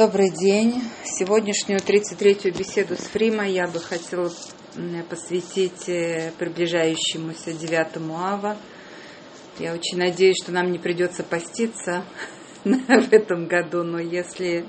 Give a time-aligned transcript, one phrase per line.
[0.00, 0.82] Добрый день.
[1.04, 4.30] Сегодняшнюю 33-ю беседу с Фрима я бы хотела
[5.10, 8.56] посвятить э, приближающемуся 9 ава.
[9.58, 12.06] Я очень надеюсь, что нам не придется поститься
[12.64, 14.64] в этом году, но если,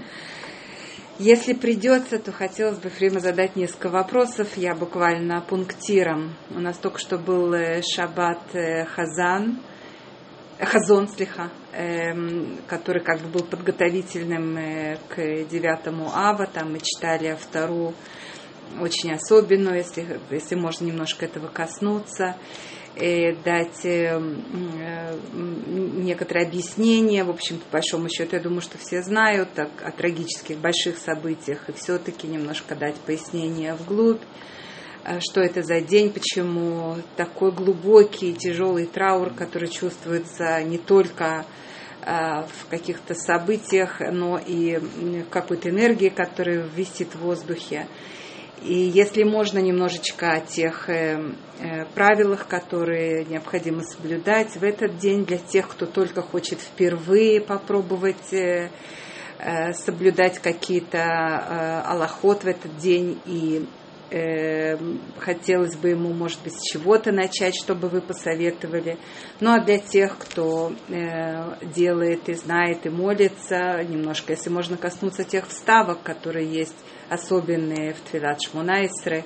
[1.17, 4.57] если придется, то хотелось бы Фрима задать несколько вопросов.
[4.57, 6.36] Я буквально пунктиром.
[6.50, 9.61] У нас только что был э, шаббат э, Хазан,
[10.66, 15.15] Хазон, слегка, эм, который как бы был подготовительным э, к
[15.50, 16.46] девятому ава.
[16.46, 17.96] Там мы читали вторую
[18.79, 22.38] очень особенную, если, если можно немножко этого коснуться,
[22.96, 24.19] э, дать э,
[25.33, 27.24] некоторые объяснения.
[27.24, 31.69] В общем, по большому счету, я думаю, что все знают так, о трагических больших событиях,
[31.69, 34.22] и все-таки немножко дать пояснение вглубь.
[35.03, 41.45] Э, что это за день, почему такой глубокий, тяжелый траур, который чувствуется не только
[42.02, 47.88] э, в каких-то событиях, но и в какой-то энергии, которая висит в воздухе.
[48.61, 51.33] И если можно немножечко о тех э,
[51.95, 58.33] правилах, которые необходимо соблюдать в этот день для тех, кто только хочет впервые попробовать
[59.73, 63.66] соблюдать какие-то аллахот в этот день и
[64.11, 64.77] э,
[65.19, 68.97] хотелось бы ему, может быть, с чего-то начать, чтобы вы посоветовали.
[69.39, 75.23] Ну а для тех, кто э, делает и знает и молится, немножко, если можно коснуться
[75.23, 76.75] тех вставок, которые есть
[77.09, 79.25] особенные в Твилат Шмунайсре,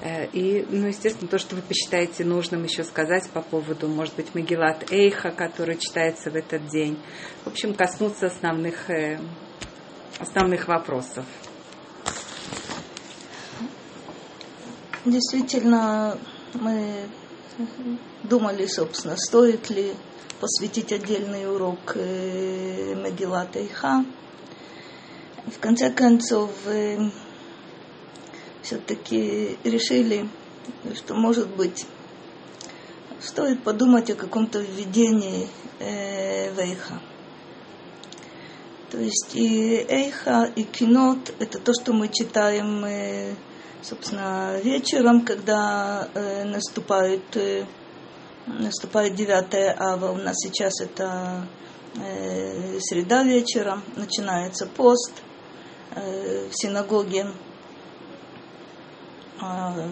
[0.00, 4.34] э, и, ну, естественно, то, что вы посчитаете нужным еще сказать по поводу, может быть,
[4.34, 6.98] Магилат Эйха, который читается в этот день.
[7.44, 9.18] В общем, коснуться основных, э,
[10.18, 11.24] основных вопросов.
[15.04, 16.16] Действительно,
[16.54, 17.06] мы
[18.22, 19.92] думали, собственно, стоит ли
[20.40, 24.02] посвятить отдельный урок э, Магилата Иха.
[25.44, 26.96] В конце концов, э,
[28.62, 30.26] все-таки решили,
[30.94, 31.84] что, может быть,
[33.20, 35.48] стоит подумать о каком-то введении
[35.80, 36.98] э, Эйха.
[38.90, 43.36] То есть и Эйха, и Кинот– это то, что мы читаем
[43.84, 47.66] собственно, вечером, когда э, наступает, э,
[48.46, 51.46] наступает 9 ава, у нас сейчас это
[51.96, 55.12] э, среда вечера, начинается пост
[55.94, 57.26] э, в синагоге.
[59.40, 59.90] А,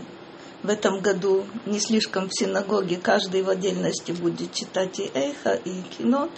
[0.63, 5.83] в этом году не слишком в синагоге, каждый в отдельности будет читать и эхо, и
[5.83, 6.31] кинот,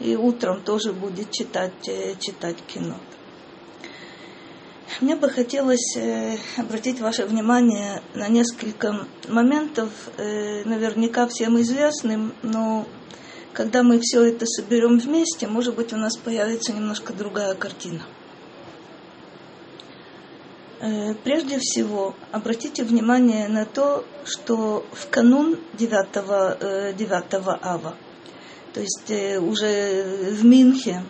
[0.00, 3.00] и утром тоже будет читать, э, читать кинот.
[5.00, 9.88] Мне бы хотелось э, обратить ваше внимание на несколько моментов,
[10.18, 12.86] э, наверняка всем известным, но
[13.54, 18.02] когда мы все это соберем вместе, может быть, у нас появится немножко другая картина.
[20.80, 27.96] Э, прежде всего, обратите внимание на то, что в канун 9, 9 ава,
[28.74, 31.04] то есть уже в Минхе,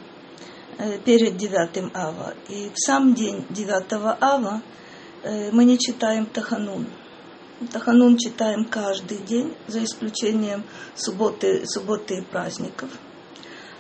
[1.05, 2.35] перед 9 ава.
[2.49, 4.63] И в сам день 9 ава
[5.23, 6.87] э, мы не читаем Таханун.
[7.73, 10.65] Таханун читаем каждый день, за исключением
[10.95, 12.89] субботы, субботы и праздников.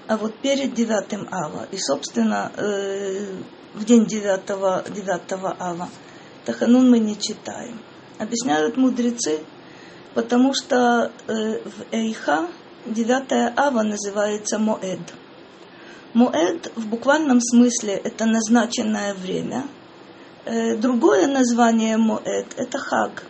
[0.06, 3.26] А вот перед 9 ава, и, собственно, э,
[3.74, 5.88] в день 9, 9 ава,
[6.44, 7.80] Таханун мы не читаем.
[8.18, 9.40] Объясняют мудрецы,
[10.14, 12.48] потому что в Эйха
[12.84, 15.00] 9 ава называется Моэд–
[16.12, 19.68] Муэд в буквальном смысле это назначенное время.
[20.44, 23.24] Э, другое название Муэд это хаг,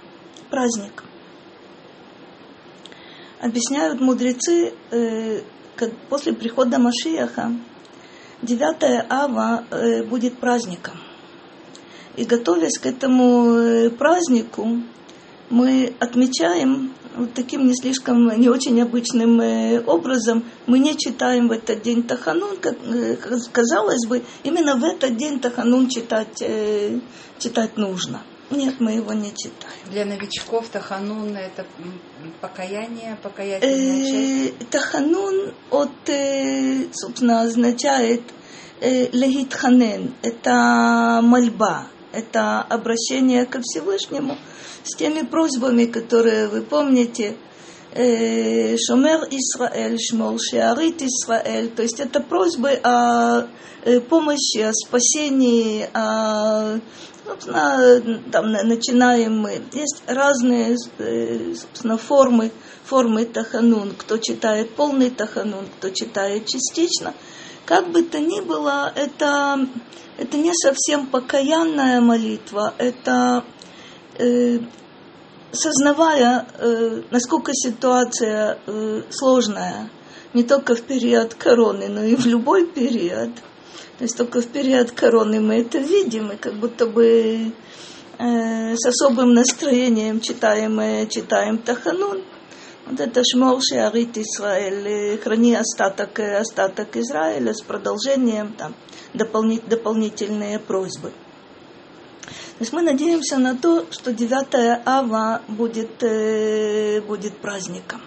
[0.51, 1.05] праздник.
[3.39, 5.43] Объясняют мудрецы, э,
[5.77, 7.53] как после прихода Машияха
[8.41, 10.95] 9 ава э, будет праздником.
[12.17, 14.83] И готовясь к этому празднику,
[15.51, 16.95] мы отмечаем
[17.29, 20.45] таким не слишком, не очень обычным э, образом.
[20.67, 23.17] Мы не читаем в этот день Таханун, как э,
[23.53, 27.01] казалось бы, именно в этот день Таханун читать, э,
[27.39, 28.23] читать нужно.
[28.51, 29.73] Нет, мы его не читаем.
[29.91, 31.65] Для новичков Таханун это
[32.41, 34.49] покаяние, покаяние.
[34.49, 35.91] Э, таханун от,
[36.93, 38.23] собственно, означает
[38.81, 44.37] легитханен, это мольба, это обращение ко Всевышнему–
[44.85, 47.37] с теми просьбами, которые вы помните,
[47.93, 53.47] э, Шомер Исраэль, Шмол Шиарит Исраэль, то есть это просьбы о
[53.85, 56.81] э, помощи, о спасении, о,
[57.27, 58.01] собственно,
[58.33, 59.63] там начинаем мы.
[59.73, 62.51] Есть разные, э, собственно, формы,
[62.85, 63.95] формы таханун.
[63.97, 67.15] Кто читает полный таханун, кто читает частично.
[67.71, 69.65] Как бы то ни было, это,
[70.19, 73.45] это не совсем покаянная молитва, это
[74.19, 74.59] э,
[75.53, 79.89] сознавая, э, насколько ситуация э, сложная,
[80.35, 83.37] не только в период короны, но и в любой период.
[83.99, 87.53] То есть только в период короны мы это видим, и как будто бы
[88.19, 92.25] э, с особым настроением читаем, э, читаем Таханун.
[92.91, 98.75] Вот это Шмор Шеарит Израиль, э, храни остаток, э, остаток Израиля с продолжением, там,
[99.15, 101.11] дополнить, дополнительные просьбы.
[102.21, 108.01] То есть мы надеемся на то, что 9 ава будет, э, будет праздником.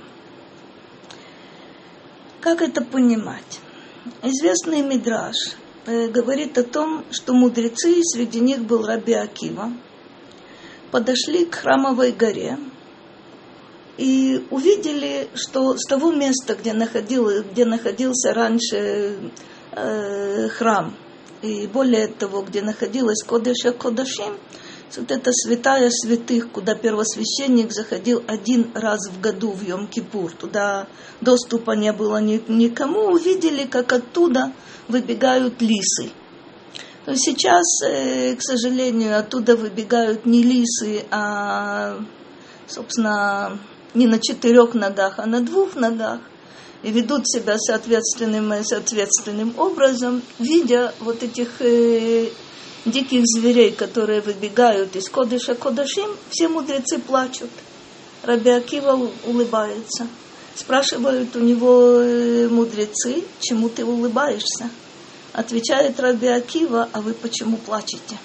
[2.41, 3.61] Как это понимать?
[4.21, 5.55] Известный Мидраш
[5.85, 9.71] э, говорит о том, что мудрецы, среди них был Раби Акива,
[10.91, 12.57] подошли к храмовой горе
[13.97, 19.31] и увидели, что с того места, где, находил, где находился раньше
[19.71, 20.95] э, храм,
[21.41, 24.37] и более того, где находилась Кодыша Кодашим,
[24.95, 30.35] вот это святая святых, куда первосвященник заходил один раз в году в Йом-Кипур.
[30.37, 30.87] Туда
[31.19, 33.11] доступа не было никому.
[33.11, 34.53] Увидели, как оттуда
[34.87, 36.11] выбегают лисы.
[37.05, 41.99] Но сейчас, э, к сожалению, оттуда выбегают не лисы, а,
[42.67, 43.59] собственно,
[43.93, 46.19] не на четырех ногах, а на двух ногах
[46.83, 52.29] и ведут себя соответственным, соответственным образом, видя вот этих э,
[52.85, 57.49] диких зверей, которые выбегают из Кодыша Кодашим, все мудрецы плачут.
[58.21, 60.07] Раби Акива улыбается.
[60.55, 64.69] Спрашивают у него э, мудрецы, чему ты улыбаешься?
[65.31, 68.17] Отвечает Раби Акива, а вы почему плачете?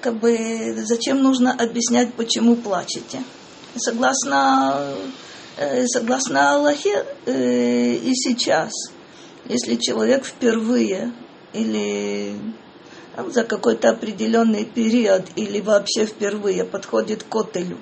[0.00, 3.22] Как бы, зачем нужно объяснять, почему плачете?
[3.78, 4.94] Согласно,
[5.58, 8.72] э, согласно Аллахе э, и сейчас,
[9.44, 11.12] если человек впервые
[11.52, 12.34] или
[13.28, 17.78] за какой-то определенный период или вообще впервые подходит к отелю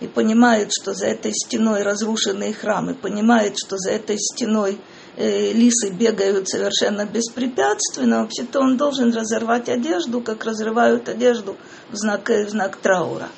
[0.00, 4.78] и понимает, что за этой стеной разрушенный храм, и понимает, что за этой стеной
[5.16, 11.56] э, лисы бегают совершенно беспрепятственно, вообще-то он должен разорвать одежду, как разрывают одежду
[11.90, 13.28] в знак, в знак траура.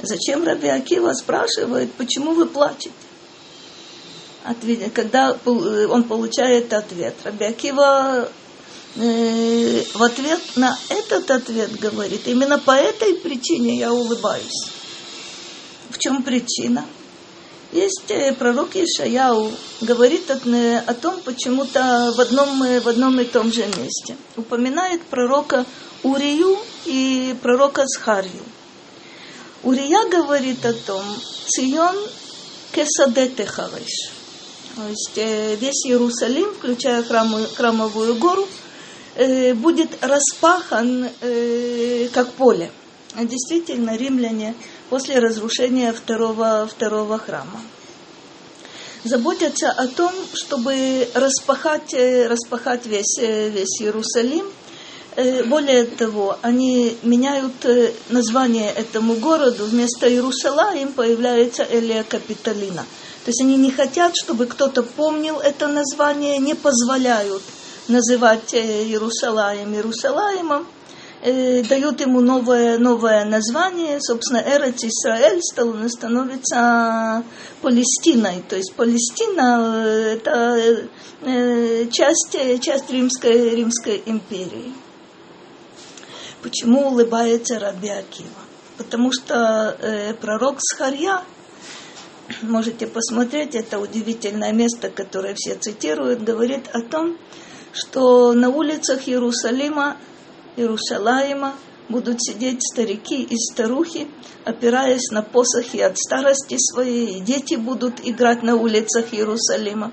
[0.00, 2.90] Зачем Раби Акива спрашивает, почему вы плачете?
[4.44, 8.28] Ответ, когда э, он получает ответ, Раби Акива
[8.96, 14.70] Э, в ответ на этот ответ говорит, именно по этой причине я улыбаюсь.
[15.90, 16.84] В чем причина?
[17.70, 19.52] Есть э, пророк Ишаяу,
[19.82, 24.16] говорит о, э, о том почему-то в одном, в одном и том же месте.
[24.36, 25.64] Упоминает пророка
[26.02, 28.42] Урию и пророка Схарью.
[29.68, 31.04] Урия говорит о том,
[31.46, 31.96] Цион
[32.72, 34.10] кесадете хариш.
[34.76, 38.46] То есть весь Иерусалим, включая храм, храмовую гору,
[39.18, 42.70] Э, будет распахан э, как поле.
[43.20, 44.54] Действительно, римляне
[44.90, 47.60] после разрушения второго, второго храма
[49.02, 54.46] заботятся о том, чтобы распахать, э, распахать весь, весь Иерусалим.
[55.46, 57.66] Более того, они меняют
[58.08, 59.64] название этому городу.
[59.64, 62.84] Вместо Иерусалим появляется Элия Капитолина.
[63.24, 67.42] То есть они не хотят, чтобы кто-то помнил это название, не позволяют–
[67.88, 70.66] называть э, Иерусалим Иерусалимом,
[71.22, 77.24] э, дают ему новое, новое название, собственно, Эрец Исраэль становится
[77.62, 78.44] Палестиной.
[78.48, 80.88] То есть Палестина э,– это
[81.90, 84.72] часть, часть Римской, Римской империи.
[86.48, 88.30] Почему улыбается Раби Акива?
[88.78, 91.22] Потому что э, пророк Схарья,
[92.40, 97.18] можете посмотреть, это удивительное место, которое все цитируют, говорит о том,
[97.74, 99.98] что на улицах Иерусалима,
[100.56, 101.52] Иерусалима
[101.90, 104.08] будут сидеть старики и старухи,
[104.46, 109.92] опираясь на посохи от старости своей, и дети будут играть на улицах Иерусалима.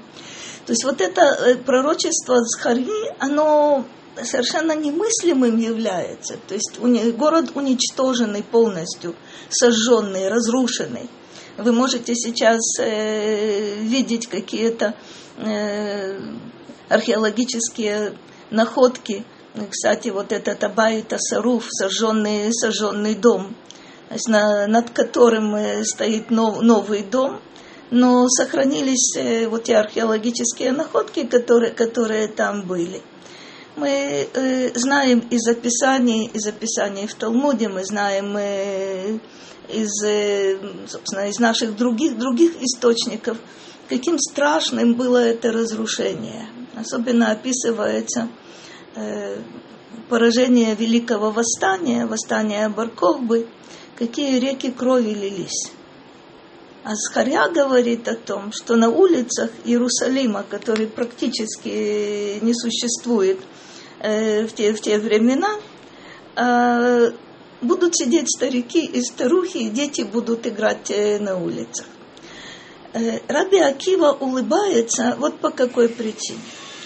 [0.66, 3.84] То есть вот это э, пророчество Захарьи, оно
[4.24, 6.38] совершенно немыслимым является.
[6.48, 6.80] То есть
[7.18, 9.16] город уничтоженный полностью,
[9.50, 11.10] сожженный, разрушенный.
[11.58, 14.94] Вы можете сейчас э, видеть какие-то
[15.38, 16.20] э,
[16.90, 18.18] археологические
[18.52, 19.26] находки.
[19.70, 23.56] Кстати, вот этот Абайт Асаруф, сожженный, сожженный дом,
[24.28, 27.40] на, над которым э, стоит нов, новый дом,
[27.90, 33.02] но сохранились э, вот те археологические находки, которые, которые там были.
[33.76, 33.90] Мы
[34.34, 39.20] э, знаем из описаний, из описаний в Талмуде, мы знаем э,
[39.70, 43.38] из, э, собственно, из наших других, других источников–
[43.90, 46.50] каким страшным было это разрушение.
[46.76, 48.30] Особенно описывается
[48.96, 49.38] э,
[50.10, 53.48] поражение Великого Восстания, восстания Барковбы,
[53.96, 55.72] какие реки крови лились.
[56.86, 63.40] А Схаря говорит о том, что на улицах Иерусалима, который практически не существует
[64.02, 65.50] э, в, те, в те времена,
[66.36, 67.12] э,
[67.62, 71.88] будут сидеть старики и старухи, и дети будут играть э, на улицах.
[73.28, 76.40] Раби Акива улыбается вот по какой причине.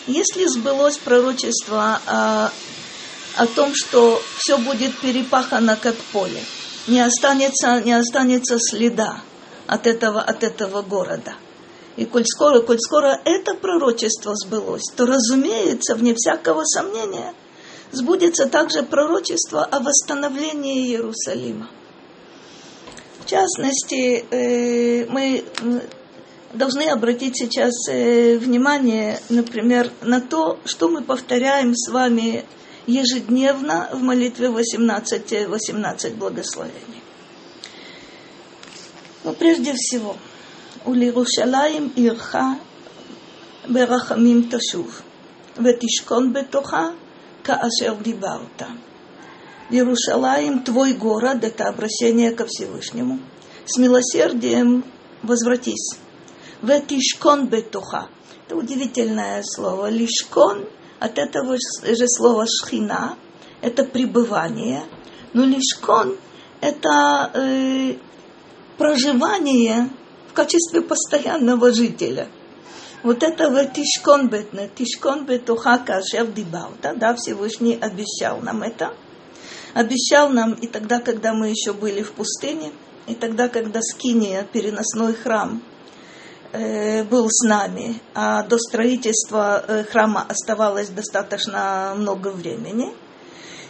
[0.08, 2.51] Если сбылось пророчество о,
[3.36, 6.41] о том, что все будет перепахано как поле,
[6.88, 9.24] не останется, не останется следа
[9.69, 11.35] от этого, от этого города.
[11.95, 17.33] И коль скоро, коль скоро это пророчество сбылось, то, разумеется, вне всякого сомнения,
[17.91, 21.69] сбудется также пророчество о восстановлении Иерусалима.
[23.21, 25.45] В частности, э, мы
[26.53, 32.43] должны обратить сейчас э, внимание, например, на то, что мы повторяем с вами
[32.88, 36.99] ежедневно в молитве 18, 18 благословений.
[39.25, 40.16] Но прежде всего,
[40.84, 42.58] у Лирушалаем Ирха
[43.68, 45.02] Берахамим Ташув,
[45.56, 46.88] ותשכון בתוכה
[47.44, 48.62] כאשר דיברת.
[49.70, 53.18] Иерушалаем, твой город, это обращение ко Всевышнему.
[53.64, 54.84] С милосердием
[55.23, 55.96] возвратись
[56.62, 58.08] Ветишкон бетуха.
[58.46, 59.88] Это удивительное слово.
[59.90, 60.66] Лишкон
[61.00, 63.16] от этого же слова шхина.
[63.62, 64.84] Это пребывание.
[65.32, 66.16] Но лишкон
[66.61, 67.96] это э,
[68.79, 69.91] проживание
[70.31, 72.27] в качестве постоянного жителя.
[73.03, 78.95] Вот это ветишкон бетне, тишкон бетуха кашер дибаута, да, Всевышний обещал нам это.
[79.75, 82.71] Обещал нам и тогда, когда мы еще были в пустыне,
[83.05, 85.62] и тогда, когда Скиния, переносной храм,
[86.51, 92.91] Э, был с нами, а до строительства э, храма оставалось достаточно много времени.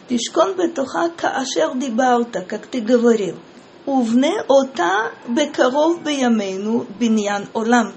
[0.08, 3.36] Тишкон бетуха каашер дибаута, как ты говорил.
[3.86, 7.94] Увне ота бекаров беямейну биньян олам.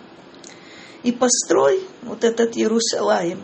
[1.03, 3.41] И построй вот этот Иерусалим.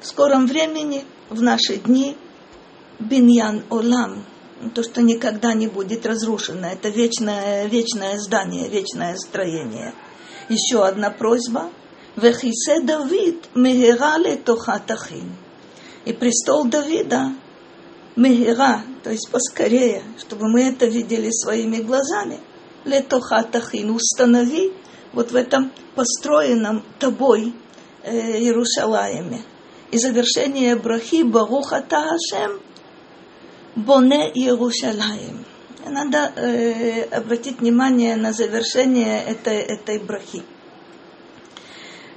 [0.00, 2.16] В скором времени, в наши дни,
[2.98, 4.24] биньян олам–
[4.74, 6.68] то, что никогда не будет разрушено.
[6.68, 9.94] Это вечное, вечное здание, вечное строение.
[10.48, 11.70] Еще одна просьба.
[12.16, 15.36] Вехисе Давид мегерале тохатахин.
[16.04, 17.34] И престол Давида
[18.18, 22.40] мегера, то есть поскорее, чтобы мы это видели своими глазами.
[22.84, 24.72] Летохатахин установи
[25.12, 27.54] вот в этом построенном тобой
[28.02, 29.42] э, Иерусалиме.
[29.90, 32.60] И завершение брахи Баруха Тахашем
[33.74, 35.44] Боне Иерусалим.
[35.86, 40.42] Надо э, обратить внимание на завершение этой, этой брахи.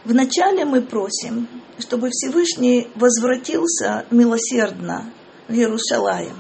[0.04, 5.14] Вначале мы просим, чтобы Всевышний возвратился милосердно
[5.52, 6.40] в Иерусалим.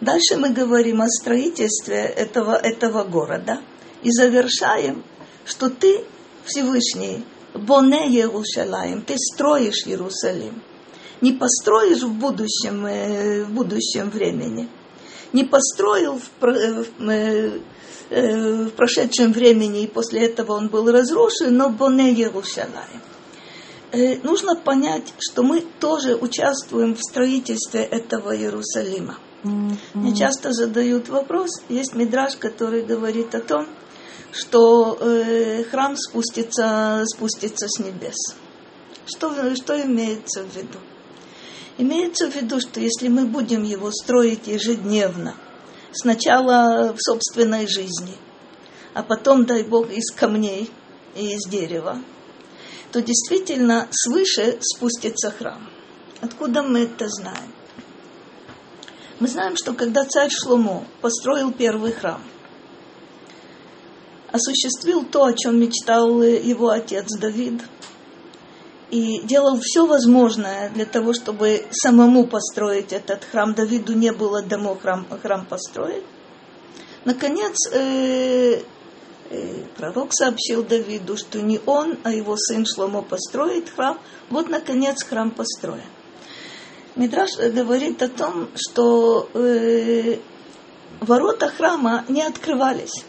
[0.00, 3.60] Дальше мы говорим о строительстве этого, этого города
[4.02, 5.04] и завершаем,
[5.44, 6.04] что ты,
[6.44, 7.24] Всевышний,
[7.54, 10.62] Боне Иерусалим, ты строишь Иерусалим
[11.20, 14.68] не построишь в будущем, э, в будущем времени.
[15.32, 17.60] Не построил в, э,
[18.10, 23.02] э, в прошедшем времени, и после этого он был разрушен, но Боне Иерусалим.
[23.92, 29.18] Нужно понять, что мы тоже участвуем в строительстве этого Иерусалима.
[29.44, 29.78] Mm-hmm.
[29.94, 33.66] Мне часто задают вопрос, есть мидраж, который говорит о том,
[34.32, 38.16] что э, храм спустится, спустится с небес.
[39.06, 40.78] Что, что имеется в виду?
[41.78, 45.34] Имеется в виду, что если мы будем его строить ежедневно,
[45.92, 48.16] сначала в собственной жизни,
[48.92, 50.70] а потом, дай Бог, из камней
[51.14, 52.02] и из дерева,
[52.92, 55.68] то действительно свыше спустится храм.
[56.20, 57.52] Откуда мы это знаем?
[59.20, 62.22] Мы знаем, что когда царь Шломо построил первый храм,
[64.30, 67.62] осуществил то, о чем мечтал его отец Давид–
[68.90, 73.54] и делал все возможное для того, чтобы самому построить этот храм.
[73.54, 76.04] Давиду не было домов храм, храм построить.
[77.04, 78.62] Наконец, э,
[79.76, 83.98] пророк сообщил Давиду, что не он, а его сын Шломо построит храм.
[84.30, 85.82] Вот, наконец, храм построен.
[86.96, 90.18] Мидраш говорит о том, что э,
[91.00, 93.04] ворота храма не открывались,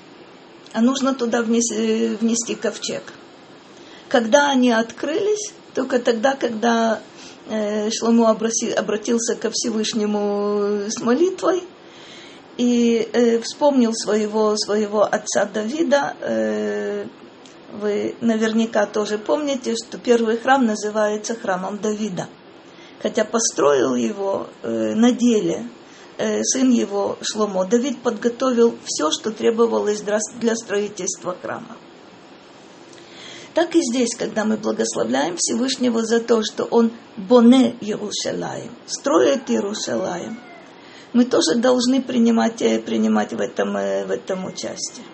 [0.74, 3.02] а нужно туда внести, внести ковчег.
[4.08, 7.02] Когда они открылись, только тогда, когда
[7.50, 11.64] э, Шломо обратился ко Всевышнему с молитвой,
[12.60, 16.16] и э, вспомнил своего, своего отца Давида.
[16.20, 17.06] Э,
[17.72, 22.28] вы наверняка тоже помните, что первый храм называется храмом Давида.
[23.02, 25.70] Хотя построил его э, на деле
[26.18, 27.64] э, сын его Шломо.
[27.64, 31.78] Давид подготовил все, что требовалось для строительства храма.
[33.54, 40.40] Так и здесь, когда мы благословляем Всевышнего за то, что Он боне Иерусалим, строит Иерусалим,
[41.14, 45.06] мы тоже должны принимать, э, принимать в, этом, э, в этом участие.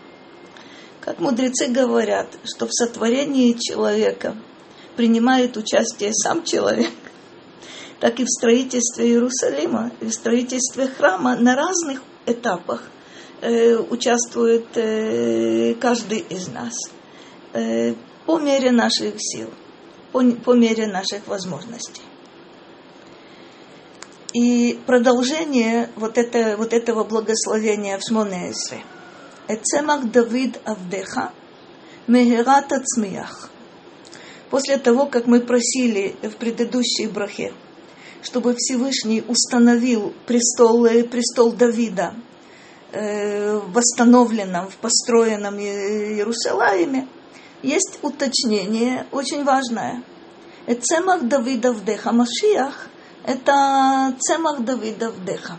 [1.01, 4.35] Как мудрецы говорят, что в сотворении человека
[4.95, 6.91] принимает участие сам человек,
[7.99, 12.83] так и в строительстве Иерусалима, и в строительстве храма на разных этапах
[13.41, 16.73] э, участвует э, каждый из нас
[17.53, 17.93] э,
[18.25, 19.49] по мере наших сил,
[20.11, 22.01] по, по мере наших возможностей.
[24.35, 28.83] И продолжение вот, это, вот этого благословения в Шмонесре.
[29.47, 31.31] Эцемах Давид Авдеха
[32.07, 33.49] Мегерат Ацмиях.
[34.49, 37.53] После того, как мы просили в предыдущей брахе,
[38.23, 42.13] чтобы Всевышний установил престол, э, престол Давида
[42.91, 47.07] э, в восстановленном, в построенном Иерусалиме,
[47.63, 50.03] есть уточнение очень важное.
[50.67, 52.89] Эцемах Давида Вдеха Машиах–
[53.25, 55.57] это цемах Давида вдеха.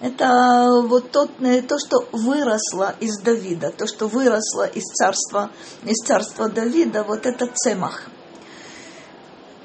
[0.00, 5.50] Это вот тот, э, то, что выросло из Давида, то, что выросло из царства,
[5.84, 8.04] из царства Давида, вот это цемах.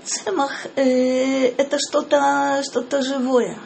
[0.03, 3.57] Цемах э, это что-то что живое.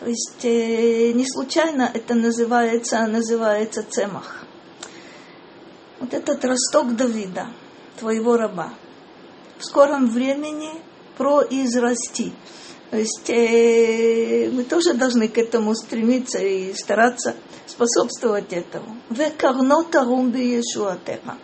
[0.00, 4.44] То есть э, не случайно это называется, называется цемах.
[6.00, 7.48] Вот этот росток Давида,
[7.98, 8.72] твоего раба,
[9.58, 10.70] в скором времени
[11.16, 12.32] произрасти.
[12.90, 18.96] То есть э, мы тоже должны к этому стремиться и стараться способствовать этому.
[19.10, 21.38] Векарнотарум биешуатеха.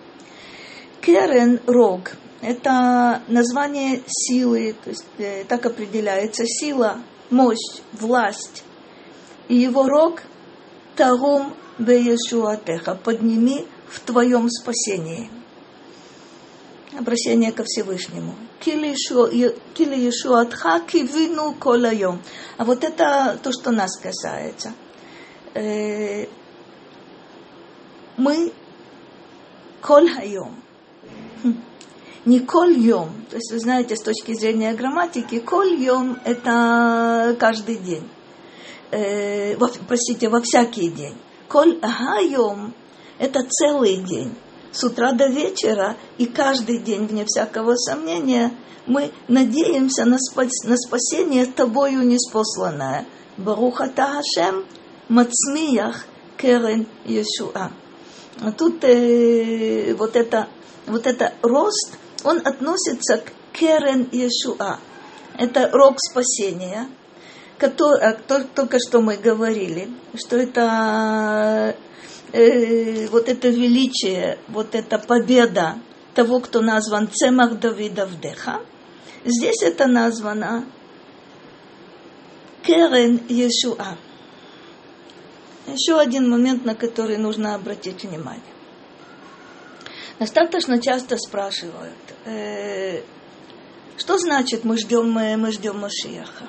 [1.00, 6.98] Керен рог– это название силы, то есть э, так определяется сила,
[7.30, 8.64] мощь, власть.
[9.46, 10.22] И его рог–
[10.96, 15.30] тарум беешуатеха– подними в твоем спасении–
[16.98, 18.34] обращение ко Всевышнему.
[18.60, 18.88] Кили
[19.98, 22.20] Ешуатха кивину колайом.
[22.56, 24.72] А вот это то, что нас касается.
[25.54, 26.26] Э,
[28.16, 28.52] мы
[29.82, 30.56] коль хайом.
[31.42, 31.60] Хм.
[32.24, 33.10] Не коль йом.
[33.30, 38.08] То есть, вы знаете, с точки зрения грамматики, коль йом– это каждый день.
[38.90, 39.56] Э,
[39.86, 41.16] простите, во всякий день.
[41.48, 42.74] Коль хайом–
[43.18, 44.34] это целый день
[44.76, 48.52] с утра до вечера и каждый день, вне всякого сомнения,
[48.86, 53.06] мы надеемся на, спас, на спасение тобою неспосланное.
[53.38, 54.66] Баруха Тахашем
[55.08, 56.04] Мацмиях
[56.36, 57.70] Керен Иешуа.
[58.42, 60.48] А тут э, вот, это,
[60.86, 64.78] вот это рост, он относится к Керен Иешуа.
[65.38, 66.88] Это рог спасения,
[67.58, 68.14] который,
[68.54, 71.76] только что мы говорили, что это
[72.36, 75.78] э, вот это величие, вот эта победа
[76.14, 78.60] того, кто назван Цемах Давида Вдеха,
[79.24, 80.66] здесь это названо
[82.62, 83.96] Керен Иешуа.
[85.66, 88.42] Еще один момент, на который нужно обратить внимание.
[90.18, 91.94] Достаточно часто спрашивают,
[92.24, 93.02] э,
[93.96, 96.48] что значит мы ждем, мы, мы ждем Машиаха?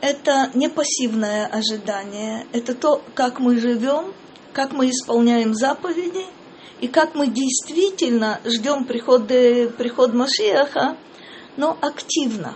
[0.00, 4.12] Это не пассивное ожидание, это то, как мы живем
[4.56, 6.24] как мы исполняем заповеди
[6.80, 10.96] и как мы действительно ждем приход, приход Машиаха,
[11.58, 12.54] но активно.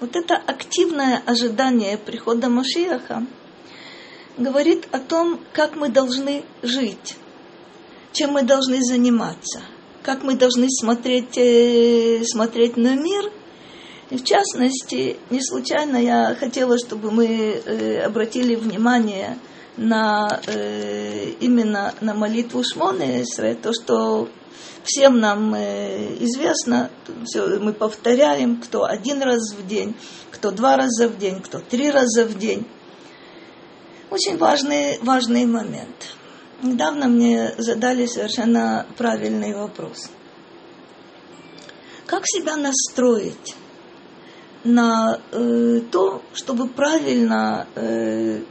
[0.00, 3.26] Вот это активное ожидание прихода Машиаха
[4.38, 7.14] говорит о том, как мы должны жить,
[8.12, 9.60] чем мы должны заниматься,
[10.02, 13.30] как мы должны смотреть, э, смотреть на мир.
[14.08, 19.38] И в частности, не случайно я хотела, чтобы мы э, обратили внимание–
[19.76, 24.28] на, э, именно на молитву Шмонесре, то, что
[24.84, 26.90] всем нам э, известно,
[27.24, 29.94] все мы повторяем, кто один раз в день,
[30.30, 32.66] кто два раза в день, кто три раза в день.
[34.10, 36.14] Очень важный, важный момент.
[36.62, 40.08] Недавно мне задали совершенно правильный вопрос.
[42.06, 43.56] Как себя настроить
[44.62, 48.42] на э, то, чтобы правильно э,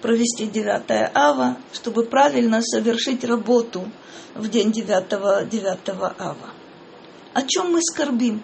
[0.00, 3.90] провести 9 ава, чтобы правильно совершить работу
[4.34, 6.50] в день 9, 9 ава.
[7.34, 8.42] О чем мы скорбим?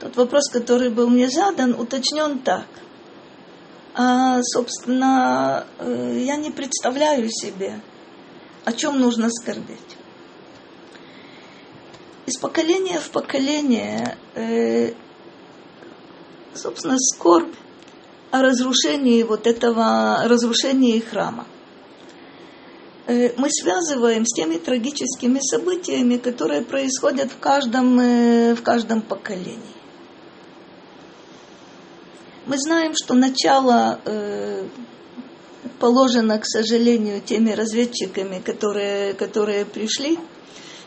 [0.00, 2.66] Тот вопрос, который был мне задан, уточнен так.
[3.94, 7.80] А, собственно, э, я не представляю себе,
[8.64, 9.78] о чем нужно скорбеть.
[12.26, 14.92] Из поколения в поколение, э,
[16.54, 17.54] собственно, скорбь
[18.30, 21.46] о разрушении вот этого, разрушении храма
[23.06, 29.78] э, мы связываем с теми трагическими событиями, которые происходят в каждом, в каждом поколении.
[32.46, 34.66] Мы знаем, что начало э,
[35.78, 40.18] положено, к сожалению, теми разведчиками, которые, которые пришли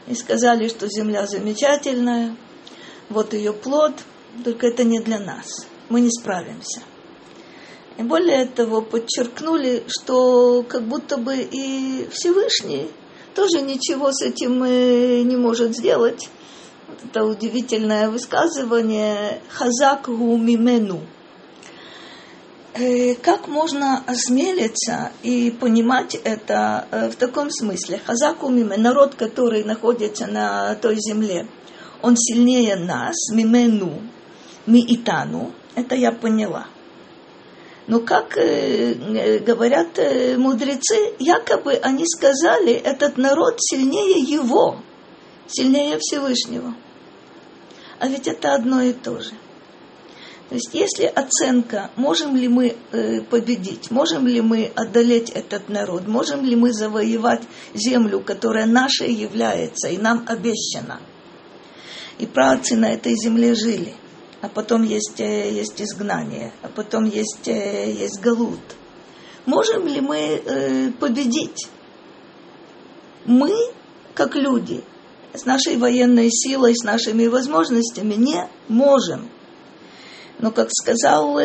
[0.08, 2.36] и сказали, что Земля замечательная,
[3.10, 3.94] вот ее плод,
[4.44, 6.82] только это не для нас, мы не справимся.
[8.02, 12.90] И более того, подчеркнули, что как будто бы и Всевышний
[13.36, 16.28] тоже ничего с этим э, не может сделать.
[17.06, 21.02] Это удивительное высказывание «Хазак гу мимену»
[22.74, 28.02] Э, как можно осмелиться и понимать это э, в таком смысле?
[28.04, 31.48] Хазаку миме, народ, который находится на той земле,
[32.02, 34.02] он сильнее нас, мимену,
[34.66, 36.66] ми итану, это я поняла.
[37.88, 40.00] Но как э, говорят
[40.38, 44.78] мудрецы, якобы они сказали, этот народ сильнее его,
[45.48, 46.76] сильнее Всевышнего.
[48.00, 49.32] А ведь это одно и то же.
[50.52, 56.10] То есть если оценка, можем ли мы э, победить, можем ли мы одолеть этот народ,
[56.10, 61.00] можем ли мы завоевать землю, которая нашей является и нам обещана.
[62.18, 63.94] И праотцы на этой земле жили,
[64.42, 68.60] а потом есть, э, есть изгнание, а потом есть, э, есть галут.
[69.46, 71.70] Можем ли мы э, победить?
[73.26, 73.52] Мы,
[74.14, 74.84] как люди,
[75.34, 79.30] с нашей военной силой, с нашими возможностями не можем–
[80.42, 81.36] но, как сказал,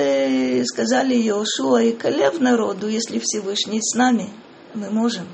[0.65, 4.31] сказали Иошуа и Калев народу, если Всевышний с нами,
[4.73, 5.27] мы можем.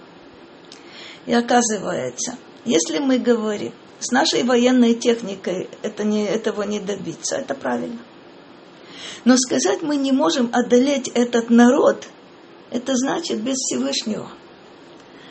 [1.26, 3.72] И оказывается, если мы говорим,
[4.02, 7.98] с нашей военной техникой это не, этого не добиться, это правильно.
[9.24, 12.08] Но сказать мы не можем одолеть этот народ,
[12.70, 14.28] это значит без Всевышнего.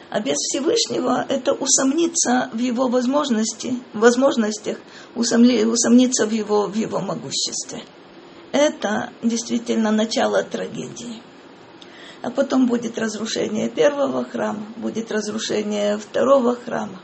[0.09, 4.77] А без Всевышнего это усомниться в его возможности, возможностях,
[5.15, 7.81] усомниться в его, в его могуществе
[8.51, 11.21] это действительно начало трагедии.
[12.21, 16.99] А потом будет разрушение первого храма, будет разрушение второго храма.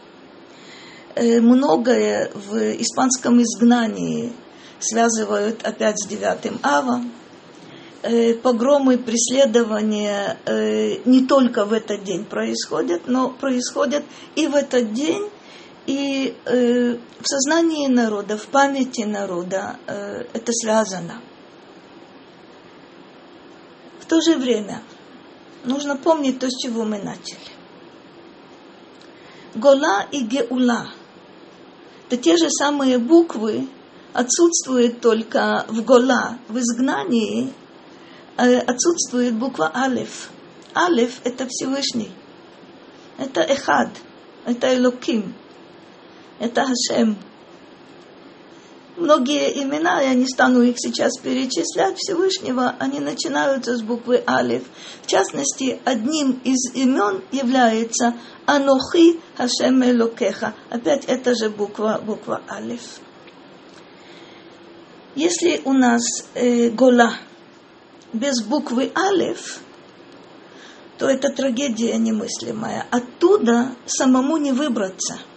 [1.20, 4.34] Э, многое в испанском изгнании
[4.80, 7.12] связывают опять с девятым авом.
[8.04, 14.04] Э, погромы, преследования э, не только в этот день происходят, но происходят
[14.36, 15.30] и в этот день,
[15.88, 21.22] и в сознании народа, в памяти народа это связано
[24.08, 24.82] то же время
[25.64, 27.40] нужно помнить то, с чего мы начали.
[29.56, 30.90] Гола и Геула–
[32.08, 33.68] это те же самые буквы,
[34.14, 37.54] отсутствует только в Гола, в изгнании,
[38.38, 40.30] э, отсутствует буква Алиф.
[40.74, 42.12] Алиф– это Всевышний.
[43.18, 43.90] Это Эхад,
[44.46, 45.34] это Элоким,
[46.40, 47.18] это Хашем–
[48.98, 54.64] многие имена, я не стану их сейчас перечислять, Всевышнего, они начинаются с буквы Алиф.
[55.04, 60.54] В частности, одним из имен является Анохи Хашем Элокеха.
[60.70, 63.00] Опять эта же буква, буква Алиф.
[65.16, 66.04] Если у нас
[66.36, 67.14] э, Гола
[68.14, 69.60] без буквы Алиф,
[70.98, 72.86] то это трагедия немыслимая.
[72.92, 75.20] Оттуда самому не выбраться–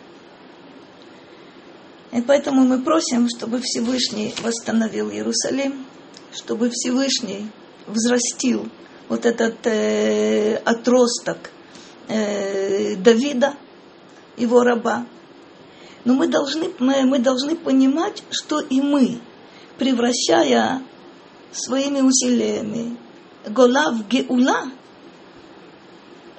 [2.13, 5.87] и поэтому мы просим, чтобы Всевышний восстановил Иерусалим,
[6.33, 7.51] чтобы Всевышний
[7.87, 8.69] взрастил
[9.09, 11.51] вот этот э, отросток
[12.09, 13.55] э, Давида,
[14.37, 15.07] его раба.
[16.05, 19.21] Но мы должны, мы, мы должны понимать, что и мы,
[19.79, 20.83] превращая
[21.53, 22.97] своими усилиями
[23.47, 24.71] Гола в Геула,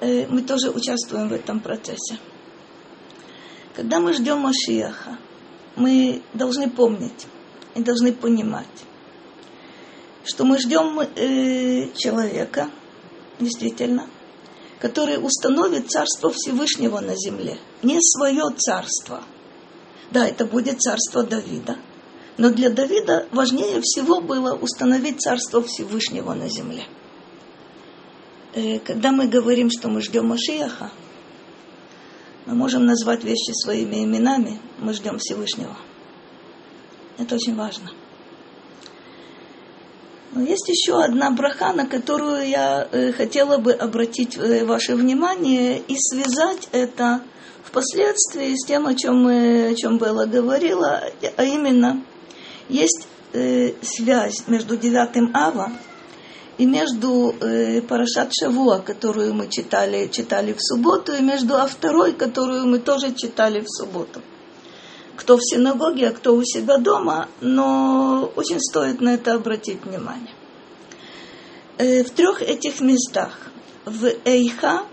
[0.00, 2.18] э, мы тоже участвуем в этом процессе.
[3.74, 5.16] Когда мы ждем Машиаха,
[5.76, 7.26] мы должны помнить
[7.74, 8.66] и должны понимать,
[10.24, 12.70] что мы ждем э, человека,
[13.40, 14.08] действительно,
[14.78, 19.22] который установит царство Всевышнего на земле, не свое царство.
[20.10, 21.76] Да, это будет царство Давида,
[22.36, 26.84] но для Давида важнее всего было установить царство Всевышнего на земле.
[28.54, 30.90] Э, когда мы говорим, что мы ждем Машияха,
[32.52, 35.74] мы можем назвать вещи своими именами, мы ждем Всевышнего.
[37.16, 37.92] Это очень важно.
[40.32, 45.78] Но есть еще одна браха, на которую я э, хотела бы обратить э, ваше внимание
[45.78, 47.22] и связать это
[47.64, 51.04] впоследствии с тем, о чем, мы, о чем Белла говорила,
[51.38, 52.04] а именно
[52.68, 55.72] есть э, связь между девятым Ава
[56.62, 62.12] и между э, Парашат Шавуа, которую мы читали, читали в субботу, и между а второй,
[62.12, 64.20] которую мы тоже читали в субботу
[65.16, 70.34] кто в синагоге, а кто у себя дома, но очень стоит на это обратить внимание.
[71.78, 73.38] Э, в трех этих местах,
[73.84, 74.84] в Эйха,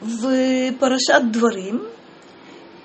[0.00, 1.86] в Парашат Дворим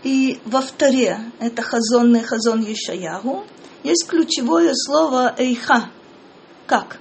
[0.03, 3.43] и во вторе, это Хазон Хазон Ешаягу,
[3.83, 5.91] есть ключевое слово Эйха.
[6.65, 7.00] Как?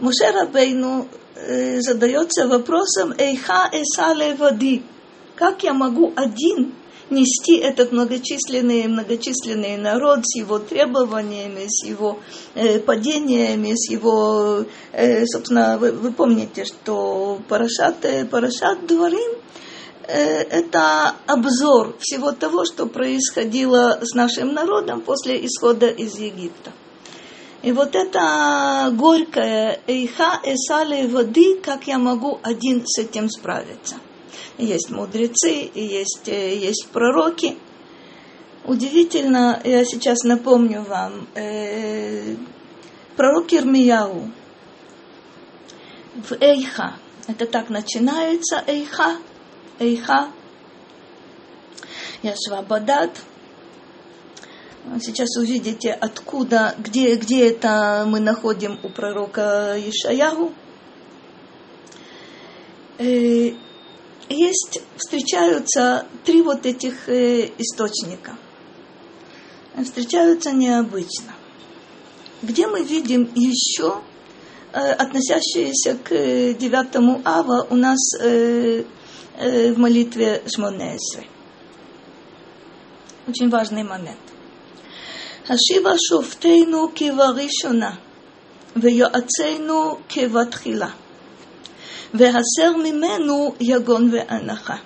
[0.00, 4.82] Муше Рабейну э, задается вопросом Эйха Эсале Води–
[5.38, 6.74] как я могу один
[7.10, 12.18] нести этот многочисленный, многочисленный народ с его требованиями, с его
[12.54, 19.38] э, падениями, с его, э, собственно, вы, вы помните, что Парашат, э, Парашат Дворим
[20.08, 26.72] э, это обзор всего того, что происходило с нашим народом после исхода из Египта.
[27.62, 33.96] И вот это горькое «Эйха эсали воды», как я могу один с этим справиться–
[34.58, 37.56] есть мудрецы, есть, э, есть пророки.
[38.64, 42.34] Удивительно, я сейчас напомню вам, э,
[43.16, 44.30] пророк Ирмияу
[46.16, 46.96] в Эйха,
[47.28, 49.16] это так начинается Эйха,
[49.78, 50.28] Эйха,
[52.22, 53.12] Яшвабадат.
[55.00, 60.52] Сейчас увидите, откуда, где, где это мы находим у пророка Ишаягу.
[62.98, 63.52] Э,
[64.28, 68.36] есть, встречаются три вот этих э, источника.
[69.82, 71.34] Встречаются необычно.
[72.42, 74.00] Где мы видим еще
[74.72, 81.26] э, относящиеся к девятому ава у нас в молитве Шмонесры.
[83.28, 84.18] Очень важный момент.
[85.50, 87.94] השיבה שופטינו כבראשונה,
[88.76, 90.88] ויועצינו כבתחילה,
[92.14, 94.76] והסר ממנו יגון ואנחה.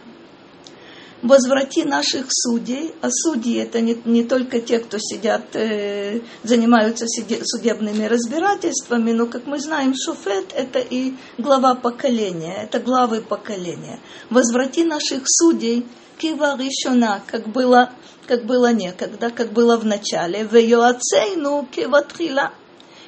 [1.23, 8.07] Возврати наших судей, а судьи это не, не только те, кто сидят, э, занимаются судебными
[8.07, 14.01] разбирательствами, но, как мы знаем, шуфет это и глава поколения, это главы поколения.
[14.31, 15.87] Возврати наших судей
[16.19, 17.93] кива ришона, как было,
[18.27, 22.51] как было некогда, как было в начале, в йоацейну киватхила,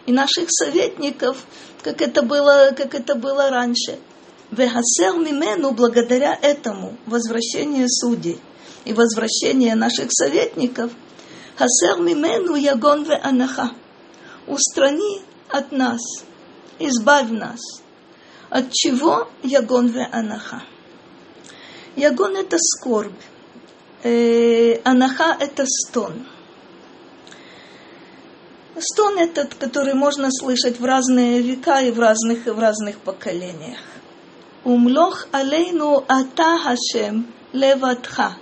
[0.07, 1.45] и наших советников,
[1.83, 3.99] как это было, как это было раньше.
[4.55, 8.41] Вехасер мимену благодаря этому возвращение судей
[8.85, 10.93] и возвращение наших советников,
[11.57, 13.73] хасер мимену ягон ве анаха.
[14.47, 16.01] Устрани от нас,
[16.79, 17.61] избавь нас.
[18.49, 20.63] От чего ягон ве анаха?
[21.97, 23.21] Ягон это скорбь,
[24.05, 26.27] э, анаха это стон.
[28.79, 33.79] Стон этот, который можно слышать в разные века и в разных, в разных поколениях.
[34.65, 38.37] Умлох алейну ата Хашем леватха.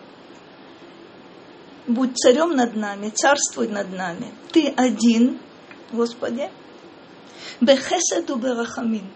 [1.86, 4.32] Будь царем над нами, царствуй над нами.
[4.52, 5.40] Ты один,
[5.90, 6.48] Господи.
[7.60, 9.10] Бехеседу берахамин.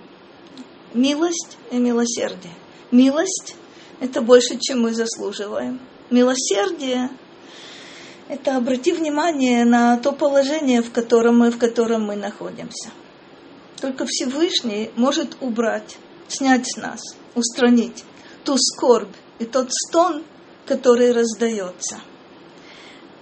[0.94, 2.54] Милость и милосердие.
[2.90, 3.56] Милость–
[4.00, 5.80] это больше, чем мы заслуживаем.
[6.10, 7.10] Милосердие
[8.28, 12.90] это обрати внимание на то положение, в котором мы, в котором мы находимся.
[13.80, 17.00] Только Всевышний может убрать, снять с нас,
[17.34, 18.04] устранить
[18.44, 20.24] ту скорбь и тот стон,
[20.66, 22.00] который раздается.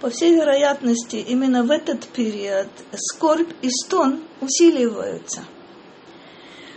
[0.01, 5.45] По всей вероятности, именно в этот период скорбь и стон усиливаются.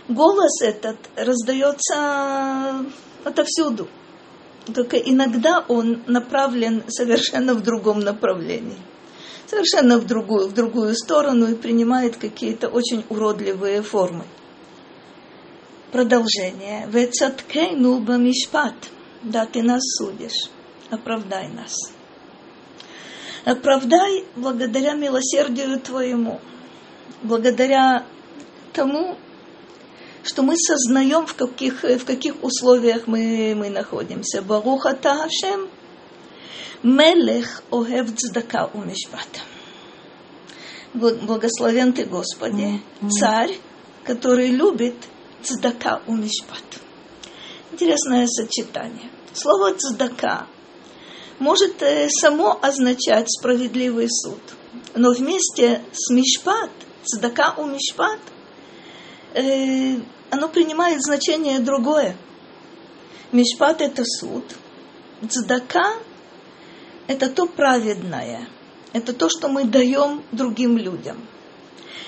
[0.07, 2.85] Голос этот раздается
[3.23, 3.87] отовсюду–
[4.73, 8.77] только иногда он направлен совершенно в другом направлении.
[9.47, 14.25] Совершенно в другую, в другую сторону и принимает какие-то очень уродливые формы.
[15.91, 16.87] Продолжение.
[16.87, 18.75] Вецаткейну бамишпат.
[19.23, 20.49] Да, ты нас судишь.
[20.91, 21.73] Оправдай нас.
[23.43, 26.39] Оправдай благодаря милосердию Твоему.
[27.23, 28.05] Благодаря
[28.73, 29.17] тому,
[30.23, 34.43] что мы сознаем, в каких, в каких условиях мы, мы находимся.
[34.43, 35.69] Баруха Тахашем,
[36.83, 39.41] Мелех Огев Цдака Умишбат.
[40.93, 42.79] Благословен ты, Господи,
[43.19, 43.57] царь,
[44.03, 44.95] который любит
[45.43, 46.63] Цдака Умишбат.
[47.71, 49.09] Интересное сочетание.
[49.33, 50.47] Слово цдака
[51.37, 54.41] может э, само означать справедливый суд.
[54.95, 56.71] Но вместе с мишпат,
[57.05, 58.19] цдака у мишпат,
[59.33, 59.99] э,
[60.29, 62.17] оно принимает значение другое.
[63.31, 64.43] Мишпат– это суд.
[65.27, 65.93] Цдака–
[67.07, 68.49] это то праведное.
[68.91, 71.17] Это то, что мы даем другим людям.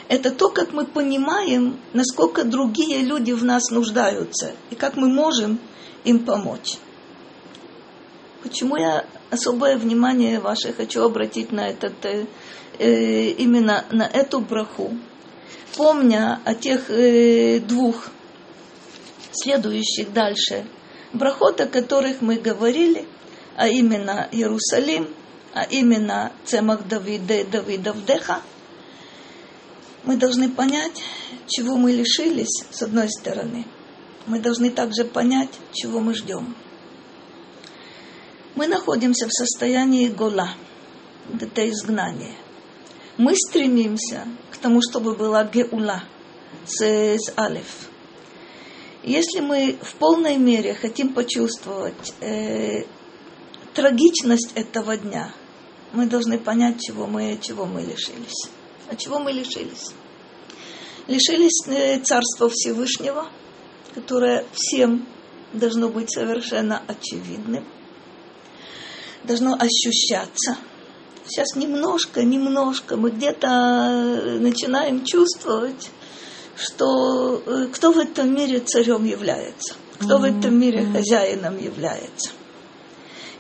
[0.08, 5.60] Это то, как мы понимаем, насколько другие люди в нас нуждаются и как мы можем
[6.04, 6.78] им помочь.
[8.44, 12.26] Почему я особое внимание ваше хочу обратить на этот, э,
[12.80, 14.98] э, именно на эту браху,
[15.78, 18.10] помня о тех э, двух
[19.32, 20.66] следующих дальше
[21.14, 23.06] брахот, о которых мы говорили,
[23.56, 25.08] а именно Иерусалим,
[25.54, 28.42] а именно Цемах Давида, Давидов Деха,
[30.04, 31.04] мы должны понять,
[31.48, 33.66] чего мы лишились, с одной стороны.
[34.26, 36.56] Мы должны также понять, чего мы ждем.
[38.56, 40.50] Мы находимся в состоянии гола,
[41.40, 42.36] это изгнание.
[43.18, 46.04] Мы стремимся к тому, чтобы была геула
[46.66, 47.90] с, с алиф.
[49.04, 52.84] Если мы в полной мере хотим почувствовать э,
[53.74, 55.34] трагичность этого дня,
[55.94, 58.50] мы должны понять, чего мы, чего мы лишились.
[58.92, 59.92] А чего мы лишились?
[61.08, 63.28] Лишились э, Царства Всевышнего,
[63.96, 65.08] которое всем
[65.54, 67.66] должно быть совершенно очевидным–
[69.24, 70.58] должно ощущаться.
[71.26, 75.90] Сейчас немножко, немножко мы где-то э, начинаем чувствовать,
[76.56, 82.32] что э, кто в этом мире царем является, кто в этом мире хозяином является.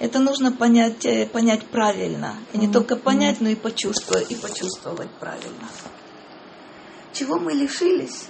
[0.01, 2.35] Это нужно понять, э, понять правильно.
[2.53, 5.69] И не только понять, но и почувствовать, и почувствовать правильно.
[7.13, 8.25] Чего мы лишились?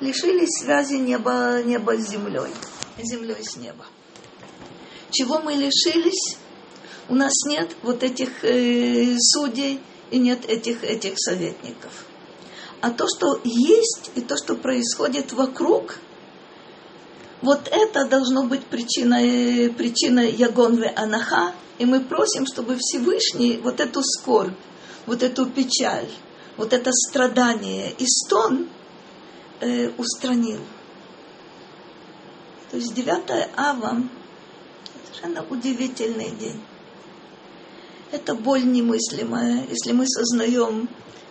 [0.00, 2.52] Лишились связи неба, неба с землей,
[2.98, 3.86] землей с неба.
[5.10, 6.36] Чего мы лишились?
[7.08, 12.06] у нас нет вот этих э, судей и нет этих, этих советников.
[12.80, 15.98] А то, что есть и то, что происходит вокруг,
[17.44, 24.02] вот это должно быть причиной, причиной Ягонве Анаха, и мы просим, чтобы Всевышний вот эту
[24.02, 24.54] скорбь,
[25.06, 26.08] вот эту печаль,
[26.56, 28.68] вот это страдание и стон
[29.60, 30.60] э, устранил.
[32.70, 34.02] То есть 9 ава–
[35.12, 36.60] совершенно удивительный день
[38.14, 40.88] это боль немыслимая, если мы сознаем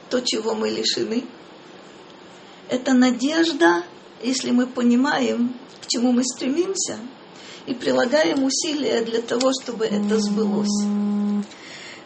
[0.10, 1.24] то, чего мы лишены.
[2.70, 3.84] Это надежда,
[4.24, 6.98] если мы понимаем, к чему мы стремимся,
[7.66, 10.86] и прилагаем усилия для того, чтобы это сбылось.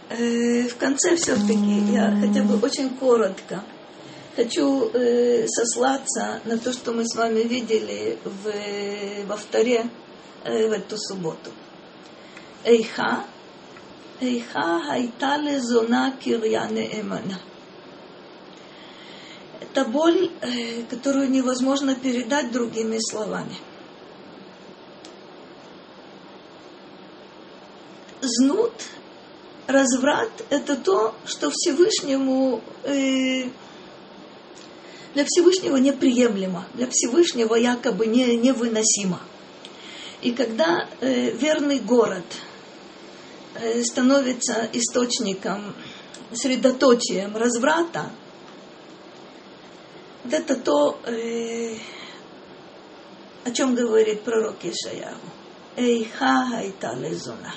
[0.09, 3.63] Э, в конце все-таки я хотя бы очень коротко
[4.35, 9.89] хочу э, сослаться на то, что мы с вами видели в, во вторе
[10.43, 11.51] э, в эту субботу.
[12.63, 13.25] Эйха,
[14.21, 17.39] Эйха хайтале зона кирьяне эмана–
[19.59, 23.55] это боль, э, которую невозможно передать другими словами.
[28.21, 28.73] Знут,
[29.67, 33.49] разврат– это то, что Всевышнему, э,
[35.13, 39.21] для Всевышнего неприемлемо, для Всевышнего якобы не, невыносимо.
[40.21, 42.25] И когда э, верный город–
[43.59, 45.73] Э, становится источником,
[46.31, 48.11] средоточием разврата,
[50.27, 51.77] вот это то, э,
[53.45, 55.15] о чем говорит пророк Ишаяу.
[55.77, 57.55] Эйха хайта лезуна.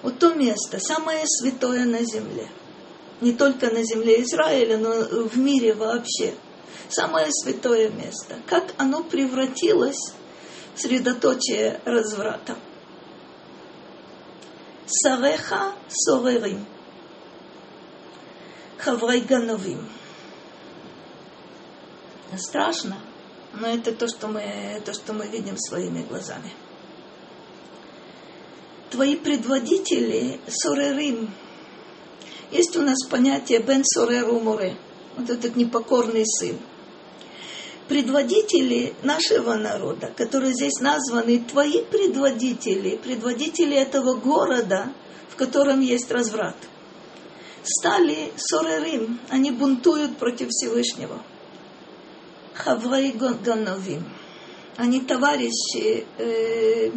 [0.00, 2.48] Вот то место, самое святое на земле.
[3.20, 6.32] Не только на земле Израиля, но в мире вообще.
[6.88, 8.36] Самое святое место.
[8.46, 10.14] Как оно превратилось
[10.74, 12.56] в средоточие разврата.
[14.86, 16.64] Сареха сорерим.
[18.78, 19.86] Хаврай гановим.
[22.36, 22.96] Страшно,
[23.54, 26.52] но это то, что мы, то, что мы видим своими глазами.
[28.90, 31.30] Твои предводители сорерим.
[32.50, 34.76] Есть у нас понятие бен сореру море.
[35.16, 36.58] Вот этот непокорный сын
[37.90, 44.92] предводители нашего народа, которые здесь названы, твои предводители, предводители этого города,
[45.28, 46.54] в котором есть разврат,
[47.64, 51.20] стали сорерим, они бунтуют против Всевышнего.
[52.54, 54.04] Хаврей Гановим.
[54.76, 56.90] Они товарищи, э,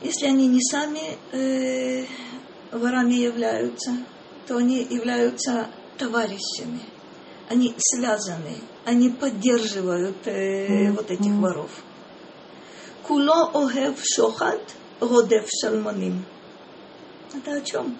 [0.00, 2.06] если они не сами э,
[2.72, 3.96] ворами являются,
[4.46, 6.80] то они являются товарищами
[7.52, 11.70] они связаны, они поддерживают э, вот этих воров.
[13.06, 14.62] Куло огев шохат
[15.00, 16.24] родев шалманим.
[17.34, 17.98] Это о чем?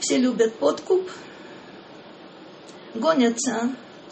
[0.00, 1.10] Все любят подкуп,
[2.98, 3.70] гонятся а?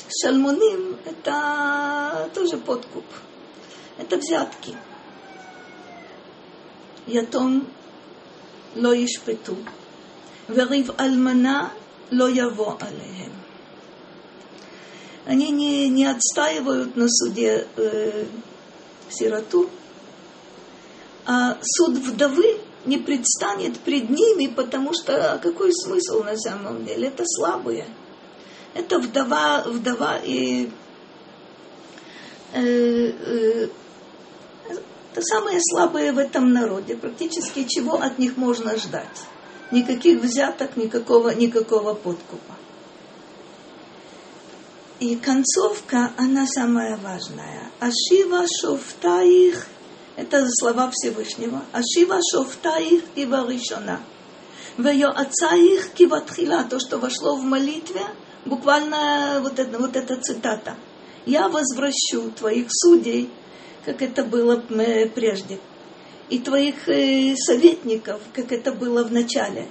[0.08, 3.04] шальмуним, это тоже подкуп.
[3.98, 4.74] Это взятки.
[7.06, 7.66] Ятом
[8.74, 9.56] ло ишпету.
[10.48, 11.72] Верив алмана
[12.10, 13.32] ло яво алехем.
[15.24, 18.26] Они не, не отстаивают на суде э,
[19.10, 19.68] сироту,
[21.24, 27.08] а суд вдовы не предстанет пред ними, потому что какой смысл на самом деле?
[27.08, 27.86] Это слабые.
[28.76, 30.70] Это вдова, вдова и
[32.52, 33.68] э, э,
[35.12, 36.94] это самые слабые в этом народе.
[36.94, 39.24] Практически чего от них можно ждать?
[39.70, 42.54] Никаких взяток, никакого, никакого подкупа.
[45.00, 47.70] И концовка, она самая важная.
[47.80, 49.66] Ашива шофтаих,
[50.16, 51.64] это слова Всевышнего.
[51.72, 54.00] Ашива шофтаих киваришона.
[54.76, 58.02] Веё отцаих киватхила, то, что вошло в молитве,
[58.46, 60.76] буквально вот, это, вот эта цитата.
[61.26, 63.30] Я возвращу твоих судей,
[63.84, 64.56] как это было
[65.14, 65.58] прежде,
[66.28, 69.68] и твоих э, советников, как это было в начале.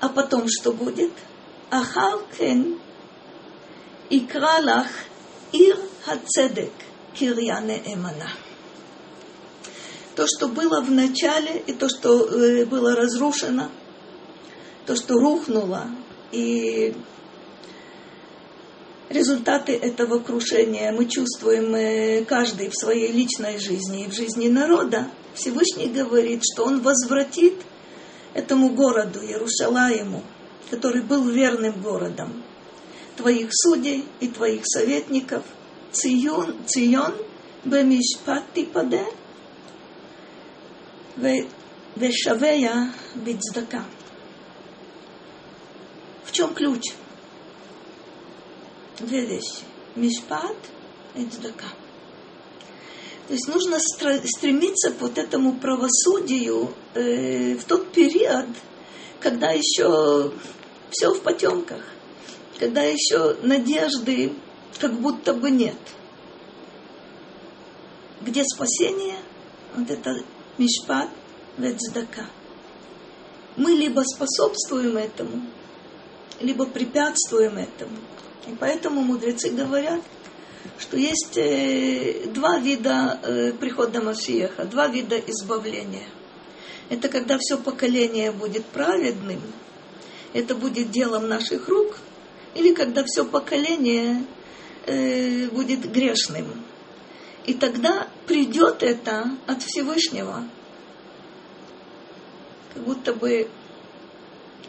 [0.00, 1.12] А потом что будет?
[1.70, 2.78] Ахалкен
[4.10, 4.86] Икралах
[5.52, 6.72] Ир Хацедек
[7.14, 8.30] Кирьяне Эмана.
[10.14, 13.70] То, что было в начале, и то, что э, было разрушено,
[14.86, 15.90] то, что рухнуло,
[16.32, 16.94] и
[19.08, 25.10] результаты этого крушения мы чувствуем э, каждый в своей личной жизни и в жизни народа.
[25.34, 27.54] Всевышний говорит, что он возвратит
[28.34, 30.22] этому городу, Иерусалиму,
[30.70, 32.42] который был верным городом,
[33.16, 35.44] твоих судей и твоих советников,
[35.92, 37.14] Цион, Цион,
[37.64, 39.04] Бемишпат Типаде,
[41.96, 43.84] Вешавея Бицдака.
[46.24, 46.92] В чем ключ?
[49.00, 49.62] Две вещи.
[49.94, 50.56] Мишпат
[51.14, 51.68] и Цдака.
[53.26, 58.46] То есть нужно стремиться к вот этому правосудию э, в тот период,
[59.20, 60.32] когда еще
[60.90, 61.82] все в потемках
[62.58, 64.34] когда еще надежды
[64.80, 65.76] как будто бы нет.
[68.20, 69.18] Где спасение?
[69.74, 70.22] Вот это
[70.58, 71.08] мишпат
[71.56, 72.26] ведздака.
[73.56, 75.42] Мы либо способствуем этому,
[76.40, 77.96] либо препятствуем этому.
[78.46, 80.02] И поэтому мудрецы говорят,
[80.78, 86.06] что есть э, два вида э, прихода Машиеха, два вида избавления.
[86.88, 89.40] Это когда все поколение будет праведным,
[90.32, 91.98] это будет делом наших рук–
[92.58, 94.24] или когда все поколение
[94.86, 96.64] э, будет грешным.
[97.46, 100.44] И тогда придет это от Всевышнего,
[102.74, 103.48] как будто бы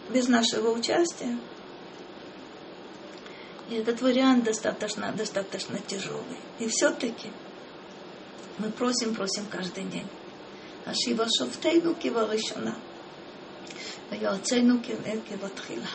[0.09, 1.37] без нашего участия.
[3.69, 6.39] И этот вариант достаточно, достаточно тяжелый.
[6.57, 7.29] И все-таки
[8.57, 10.07] мы просим, просим каждый день.
[10.85, 12.75] А Ашива шофтейну э, киваришона.
[14.09, 15.85] Ваяцейну киватхила.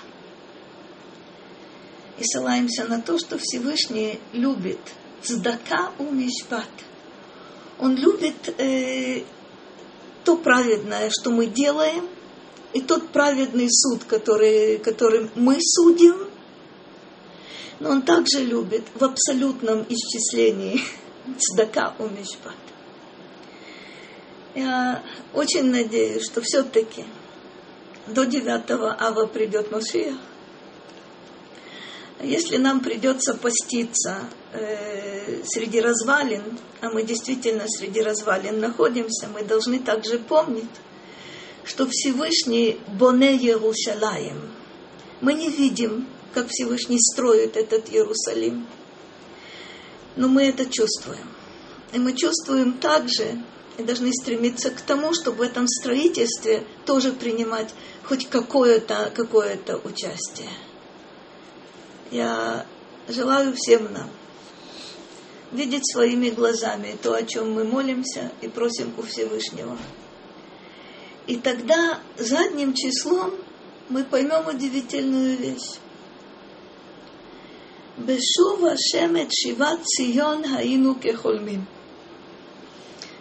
[2.18, 4.78] И ссылаемся на то, что Всевышний любит
[5.22, 6.70] цдака у мишбат.
[7.80, 9.24] Он любит э,
[10.22, 12.08] то праведное, что мы делаем,
[12.72, 16.28] и тот праведный суд, который, которым мы судим–
[17.80, 20.80] но он также любит в абсолютном исчислении
[21.38, 22.54] цдака у мишпат.
[24.54, 25.02] Я
[25.32, 27.04] очень надеюсь, что все-таки
[28.06, 30.16] до 9 ава придет Машиах,
[32.22, 39.80] если нам придется поститься э, среди развалин, а мы действительно среди развалин находимся, мы должны
[39.80, 40.64] также помнить,
[41.64, 44.40] что Всевышний Боне Иерусалим.
[45.20, 48.66] Мы не видим, как Всевышний строит этот Иерусалим,
[50.16, 51.28] но мы это чувствуем.
[51.92, 53.42] И мы чувствуем также,
[53.78, 57.72] и должны стремиться к тому, чтобы в этом строительстве тоже принимать
[58.04, 60.50] хоть какое-то какое участие.
[62.10, 62.66] Я
[63.08, 64.10] желаю всем нам
[65.54, 69.78] видеть своими глазами то, о чем мы молимся и просим у Всевышнего.
[71.26, 73.32] И тогда задним числом
[73.88, 75.78] мы поймем удивительную вещь.
[77.96, 81.66] Бешува шемет шиват цион хаину кехольмим.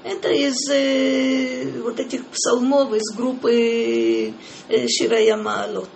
[0.04, 4.34] Это из э, вот этих псалмов, из группы
[4.70, 5.90] э, Ширая Маалот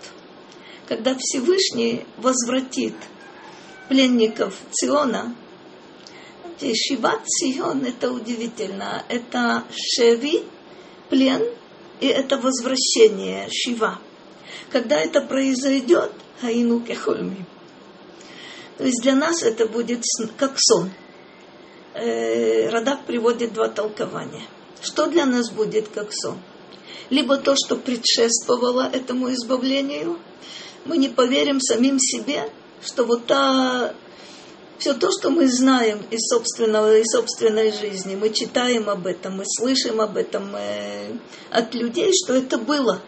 [0.88, 2.95] когда Всевышний возвратит
[3.89, 5.36] пленников Циона,
[6.59, 10.43] Шиват Цион, это удивительно, это Шеви
[11.09, 11.43] плен
[11.99, 13.99] и это возвращение Шива.
[14.71, 16.11] Когда это произойдет,
[16.41, 17.45] Хаину Кехольми.
[18.78, 20.03] То есть для нас это будет
[20.38, 20.91] как сон.
[21.93, 24.43] Э, Радак приводит два толкования.
[24.82, 26.38] Что для нас будет как сон?
[27.09, 30.19] Либо то, что предшествовало этому избавлению,
[30.86, 32.51] мы не поверим самим себе,
[32.84, 33.93] что вот та
[34.78, 39.43] все то, что мы знаем из собственного, из собственной жизни, мы читаем об этом, мы
[39.45, 41.17] слышим об этом э,
[41.49, 43.01] от людей, что это было.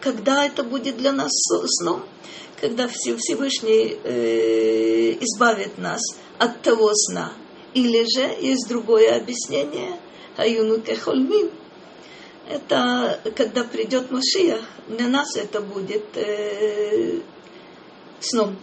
[0.00, 1.32] Когда это будет для нас
[1.80, 2.04] сном?
[2.60, 6.00] Когда Всевышний э, избавит нас
[6.38, 7.32] от того сна.
[7.72, 9.98] Или же есть другое объяснение,
[10.36, 11.50] Аюну Кехольмин,
[12.48, 17.20] это когда придет Машиах, для нас это будет э,
[18.20, 18.56] сном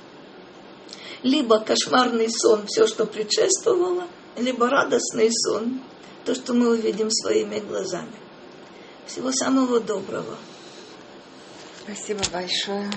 [1.24, 5.82] либо кошмарный сон, все, что предшествовало, либо радостный сон,
[6.26, 8.14] то, что мы увидим своими глазами.
[9.06, 10.38] Всего самого доброго.
[11.84, 12.92] Спасибо большое.